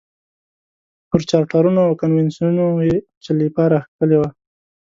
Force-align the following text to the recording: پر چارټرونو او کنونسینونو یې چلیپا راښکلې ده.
پر 1.09 1.21
چارټرونو 1.29 1.79
او 1.87 1.91
کنونسینونو 2.01 2.65
یې 2.87 2.95
چلیپا 3.23 3.63
راښکلې 3.71 4.17
ده. 4.21 4.29